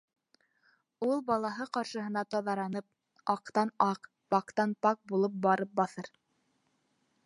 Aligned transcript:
Ул 1.07 1.21
балаһы 1.27 1.67
ҡаршыһына 1.77 2.25
таҙарынып, 2.37 2.89
аҡтан-аҡ, 3.37 4.11
пактан-пак 4.35 5.03
булып 5.13 5.41
барып 5.49 5.81
баҫыр! 5.83 6.13